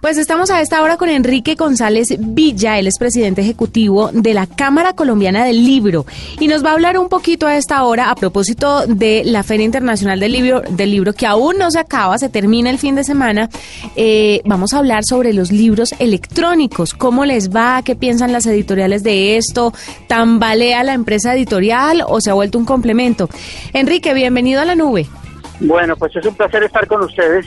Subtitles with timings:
[0.00, 4.46] Pues estamos a esta hora con Enrique González Villa, él es presidente ejecutivo de la
[4.46, 6.06] Cámara Colombiana del Libro
[6.38, 9.64] y nos va a hablar un poquito a esta hora a propósito de la Feria
[9.66, 13.02] Internacional del Libro, del libro que aún no se acaba, se termina el fin de
[13.02, 13.48] semana.
[13.96, 19.02] Eh, vamos a hablar sobre los libros electrónicos, cómo les va, qué piensan las editoriales
[19.02, 19.72] de esto,
[20.06, 23.28] tambalea la empresa editorial o se ha vuelto un complemento.
[23.72, 25.06] Enrique, bienvenido a la nube.
[25.58, 27.46] Bueno, pues es un placer estar con ustedes.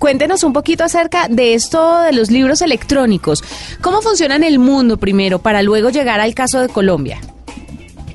[0.00, 3.44] Cuéntenos un poquito acerca de esto de los libros electrónicos.
[3.82, 7.18] ¿Cómo funciona en el mundo primero para luego llegar al caso de Colombia?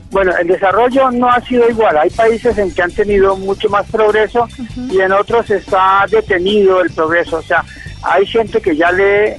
[0.10, 1.96] Bueno, el desarrollo no ha sido igual.
[2.00, 4.48] Hay países en que han tenido mucho más progreso
[4.92, 7.38] y en otros está detenido el progreso.
[7.38, 7.64] O sea,
[8.02, 9.36] hay gente que ya lee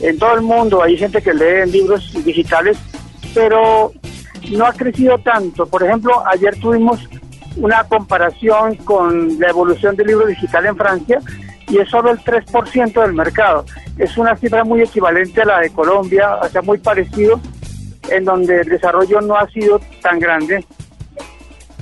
[0.00, 2.78] en todo el mundo, hay gente que lee en libros digitales,
[3.34, 3.92] pero
[4.52, 5.66] no ha crecido tanto.
[5.66, 7.00] Por ejemplo, ayer tuvimos
[7.56, 11.20] una comparación con la evolución del libro digital en Francia
[11.68, 13.64] y es solo el 3% del mercado.
[13.98, 17.40] Es una cifra muy equivalente a la de Colombia, o sea, muy parecido,
[18.10, 20.64] en donde el desarrollo no ha sido tan grande,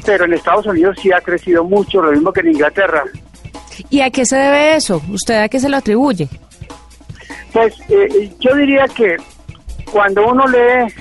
[0.05, 3.05] pero en Estados Unidos sí ha crecido mucho, lo mismo que en Inglaterra.
[3.91, 5.03] ¿Y a qué se debe eso?
[5.11, 6.29] ¿Usted a qué se lo atribuye?
[7.53, 9.17] Pues eh, yo diría que
[9.91, 10.93] cuando uno lee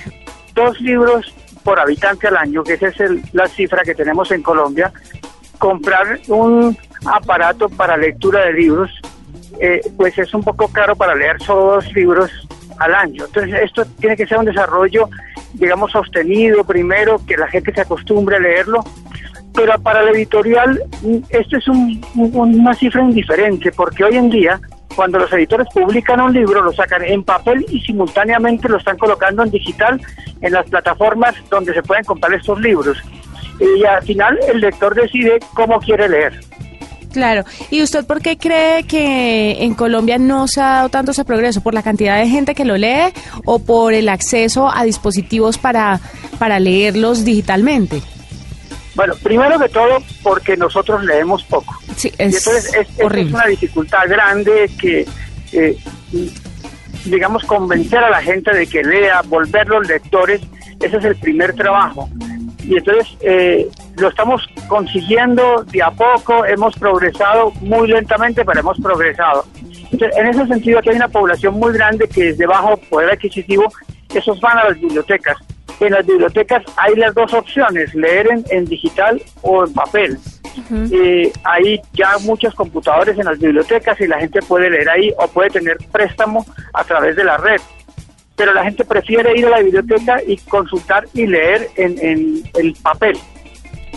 [0.54, 3.00] dos libros por habitante al año, que esa es
[3.32, 4.92] la cifra que tenemos en Colombia,
[5.58, 8.90] comprar un aparato para lectura de libros,
[9.60, 12.30] eh, pues es un poco caro para leer solo dos libros
[12.78, 13.24] al año.
[13.26, 15.08] Entonces esto tiene que ser un desarrollo,
[15.54, 18.84] digamos, sostenido primero, que la gente se acostumbre a leerlo,
[19.54, 20.82] pero para la editorial
[21.30, 21.66] esto es
[22.14, 24.60] una cifra indiferente, porque hoy en día,
[24.94, 29.42] cuando los editores publican un libro, lo sacan en papel y simultáneamente lo están colocando
[29.42, 30.00] en digital
[30.42, 32.98] en las plataformas donde se pueden comprar estos libros.
[33.58, 36.38] Y al final el lector decide cómo quiere leer.
[37.16, 37.46] Claro.
[37.70, 41.62] ¿Y usted por qué cree que en Colombia no se ha dado tanto ese progreso?
[41.62, 43.10] ¿Por la cantidad de gente que lo lee
[43.46, 45.98] o por el acceso a dispositivos para,
[46.38, 48.02] para leerlos digitalmente?
[48.94, 51.74] Bueno, primero que todo, porque nosotros leemos poco.
[51.96, 55.06] Sí, es, es, una dificultad grande que,
[55.52, 55.78] eh,
[57.06, 60.42] digamos, convencer a la gente de que lea, volverlos lectores,
[60.82, 62.10] ese es el primer trabajo.
[62.62, 68.78] Y entonces, eh, lo estamos consiguiendo de a poco, hemos progresado muy lentamente, pero hemos
[68.78, 69.44] progresado.
[69.92, 73.72] en ese sentido, aquí hay una población muy grande que es de bajo poder adquisitivo,
[74.14, 75.36] esos van a las bibliotecas.
[75.80, 80.18] En las bibliotecas hay las dos opciones, leer en, digital o en papel.
[80.90, 85.28] Eh, hay ya muchos computadores en las bibliotecas y la gente puede leer ahí o
[85.28, 87.60] puede tener préstamo a través de la red.
[88.36, 92.74] Pero la gente prefiere ir a la biblioteca y consultar y leer en, en el
[92.82, 93.18] papel.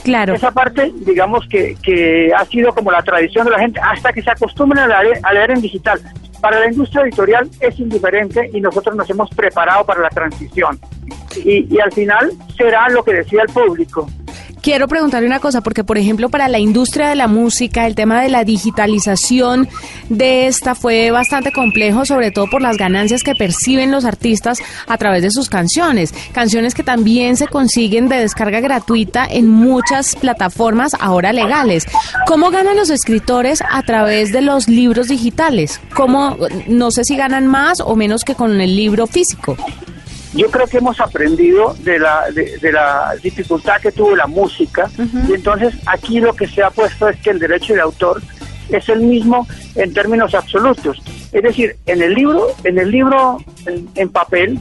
[0.03, 0.33] Claro.
[0.33, 4.21] Esa parte, digamos que, que ha sido como la tradición de la gente hasta que
[4.21, 5.99] se acostumbren a leer, a leer en digital.
[6.41, 10.79] Para la industria editorial es indiferente y nosotros nos hemos preparado para la transición.
[11.43, 14.07] Y, y al final será lo que decía el público.
[14.61, 18.21] Quiero preguntarle una cosa, porque por ejemplo para la industria de la música, el tema
[18.21, 19.69] de la digitalización
[20.09, 24.97] de esta fue bastante complejo, sobre todo por las ganancias que perciben los artistas a
[24.97, 26.13] través de sus canciones.
[26.33, 31.85] Canciones que también se consiguen de descarga gratuita en muchas plataformas ahora legales.
[32.27, 35.79] ¿Cómo ganan los escritores a través de los libros digitales?
[35.95, 36.35] ¿Cómo,
[36.67, 39.55] no sé si ganan más o menos que con el libro físico?
[40.33, 44.89] Yo creo que hemos aprendido de la, de, la dificultad que tuvo la música
[45.27, 48.21] y entonces aquí lo que se ha puesto es que el derecho de autor
[48.69, 51.01] es el mismo en términos absolutos.
[51.31, 53.37] Es decir, en el libro, en el libro
[53.95, 54.59] en, papel,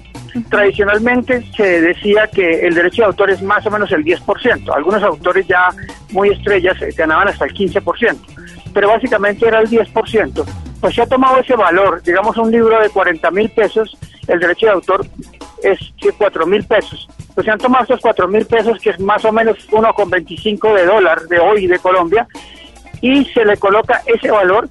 [0.50, 4.74] tradicionalmente se decía que el derecho de autor es más o menos el 10%.
[4.74, 5.68] Algunos autores ya
[6.10, 8.16] muy estrellas ganaban hasta el 15%,
[8.74, 10.44] pero básicamente era el 10%.
[10.80, 13.96] Pues se ha tomado ese valor, digamos un libro de 40 mil pesos,
[14.28, 15.06] el derecho de autor
[15.62, 17.08] es de 4 mil pesos.
[17.34, 20.86] Pues se han tomado estos 4 mil pesos, que es más o menos 1,25 de
[20.86, 22.26] dólar de hoy de Colombia,
[23.00, 24.68] y se le coloca ese valor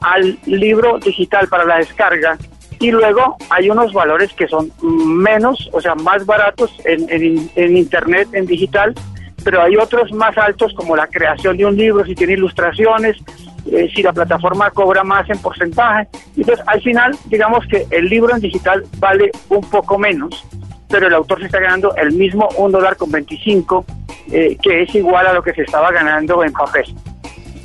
[0.00, 2.36] al libro digital para la descarga.
[2.80, 7.08] Y luego hay unos valores que son menos, o sea, más baratos en,
[7.56, 8.94] en, Internet, en digital,
[9.44, 13.16] pero hay otros más altos como la creación de un libro, si tiene ilustraciones,
[13.94, 16.08] si la plataforma cobra más en porcentaje.
[16.36, 20.44] Entonces, al final, digamos que el libro en digital vale un poco menos,
[20.88, 23.84] pero el autor se está ganando el mismo un dólar con 25,
[24.30, 26.94] eh, que es igual a lo que se estaba ganando en papel.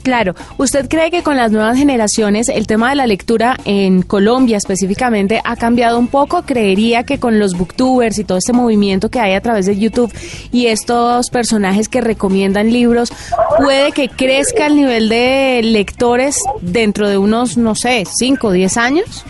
[0.03, 4.57] Claro, ¿usted cree que con las nuevas generaciones el tema de la lectura en Colombia
[4.57, 6.43] específicamente ha cambiado un poco?
[6.43, 10.13] ¿Creería que con los booktubers y todo este movimiento que hay a través de YouTube
[10.51, 13.13] y estos personajes que recomiendan libros,
[13.57, 18.77] puede que crezca el nivel de lectores dentro de unos, no sé, 5 o 10
[18.77, 19.25] años?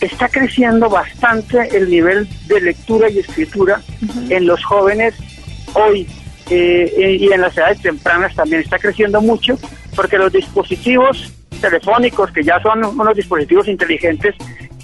[0.00, 3.82] Está creciendo bastante el nivel de lectura y escritura
[4.28, 5.14] en los jóvenes
[5.74, 6.06] hoy
[6.50, 9.56] eh, y en las edades tempranas también está creciendo mucho
[9.94, 14.34] porque los dispositivos telefónicos, que ya son unos dispositivos inteligentes,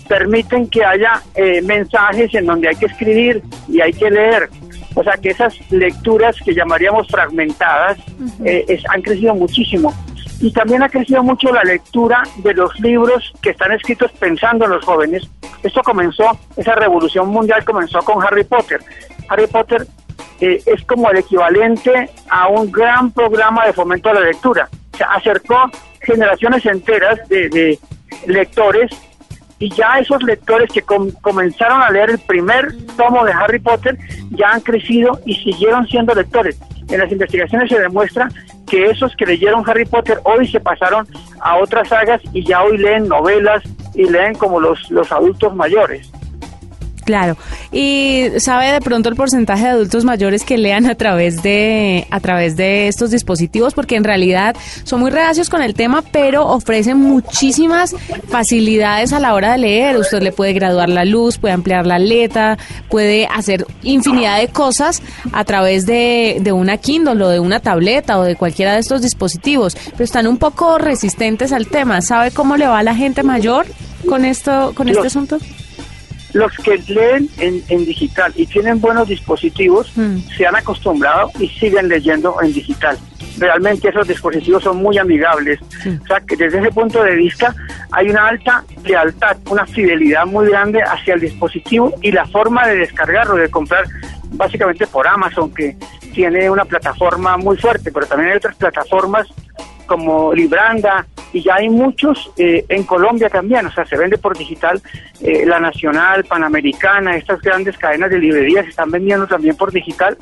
[0.08, 4.48] permiten que haya eh, mensajes en donde hay que escribir y hay que leer.
[4.94, 7.98] O sea que esas lecturas que llamaríamos fragmentadas
[8.44, 9.92] eh, han crecido muchísimo.
[10.40, 14.72] Y también ha crecido mucho la lectura de los libros que están escritos pensando en
[14.72, 15.28] los jóvenes.
[15.62, 18.80] Esto comenzó, esa revolución mundial comenzó con Harry Potter.
[19.28, 19.86] Harry Potter
[20.40, 24.68] eh, es como el equivalente a un gran programa de fomento a la lectura.
[24.96, 27.78] Se acercó generaciones enteras de,
[28.26, 28.90] lectores
[29.58, 33.98] y ya esos lectores que comenzaron a leer el primer tomo de Harry Potter
[34.30, 36.58] ya han crecido y siguieron siendo lectores.
[36.88, 38.28] En las investigaciones se demuestra
[38.66, 41.06] que esos que leyeron Harry Potter hoy se pasaron
[41.40, 43.62] a otras sagas y ya hoy leen novelas
[43.94, 46.10] y leen como los, los adultos mayores.
[47.04, 47.36] Claro.
[47.78, 52.20] ¿Y sabe de pronto el porcentaje de adultos mayores que lean a través de a
[52.20, 56.96] través de estos dispositivos porque en realidad son muy reacios con el tema, pero ofrecen
[56.96, 57.94] muchísimas
[58.28, 59.98] facilidades a la hora de leer.
[59.98, 62.56] Usted le puede graduar la luz, puede ampliar la letra,
[62.88, 65.02] puede hacer infinidad de cosas
[65.32, 69.02] a través de, de una Kindle o de una tableta o de cualquiera de estos
[69.02, 72.00] dispositivos, pero están un poco resistentes al tema.
[72.00, 73.66] ¿Sabe cómo le va a la gente mayor
[74.08, 75.36] con esto con este asunto?
[76.36, 80.18] Los que leen en, digital y tienen buenos dispositivos mm.
[80.36, 82.98] se han acostumbrado y siguen leyendo en digital.
[83.38, 85.60] Realmente esos dispositivos son muy amigables.
[86.02, 87.54] O sea que desde ese punto de vista
[87.90, 92.76] hay una alta lealtad, una fidelidad muy grande hacia el dispositivo y la forma de
[92.76, 93.84] descargarlo, de comprar
[94.32, 95.74] básicamente por Amazon, que
[96.12, 99.26] tiene una plataforma muy fuerte, pero también hay otras plataformas
[99.86, 101.06] como Libranda,
[101.36, 104.80] y ya hay muchos eh, en Colombia también, o sea, se vende por digital,
[105.20, 110.16] eh, la Nacional, Panamericana, estas grandes cadenas de librerías están vendiendo también por digital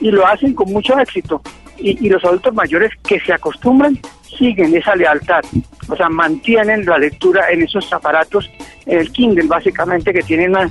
[0.00, 1.42] y lo hacen con mucho éxito.
[1.76, 5.42] Y, los adultos mayores que se acostumbran siguen esa lealtad,
[5.88, 8.48] o sea, mantienen la lectura en esos aparatos,
[8.86, 10.70] en el Kindle básicamente, que tiene una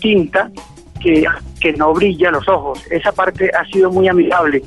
[0.00, 0.52] tinta
[1.02, 1.26] que,
[1.60, 2.80] que no brilla los ojos.
[2.92, 4.62] Esa parte ha sido muy amigable,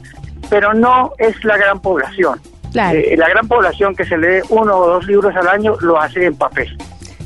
[0.50, 2.42] pero no es la gran población.
[2.76, 6.26] Eh, la gran población que se lee uno o dos libros al año lo hace
[6.26, 6.76] en papel.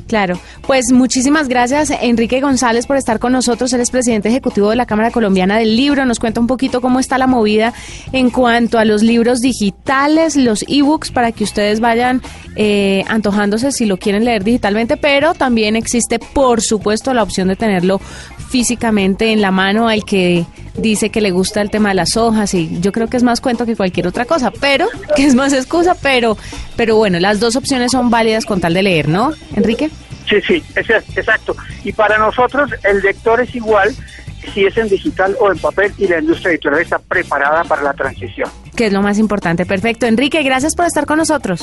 [0.07, 3.71] Claro, pues muchísimas gracias Enrique González por estar con nosotros.
[3.71, 6.05] Él es presidente ejecutivo de la Cámara Colombiana del Libro.
[6.05, 7.73] Nos cuenta un poquito cómo está la movida
[8.11, 12.21] en cuanto a los libros digitales, los ebooks, para que ustedes vayan
[12.57, 17.55] eh, antojándose si lo quieren leer digitalmente, pero también existe, por supuesto, la opción de
[17.55, 18.01] tenerlo
[18.49, 20.45] físicamente en la mano al que
[20.77, 23.39] dice que le gusta el tema de las hojas y yo creo que es más
[23.39, 26.37] cuento que cualquier otra cosa, pero que es más excusa, pero
[26.75, 29.31] pero bueno, las dos opciones son válidas con tal de leer, ¿no?
[29.55, 29.89] Enrique.
[30.27, 31.56] Sí, sí, exacto.
[31.83, 33.95] Y para nosotros el lector es igual
[34.53, 37.94] si es en digital o en papel y la industria editorial está preparada para la
[37.94, 38.50] transición.
[38.75, 39.65] Que es lo más importante.
[39.65, 40.06] Perfecto.
[40.06, 41.62] Enrique, gracias por estar con nosotros.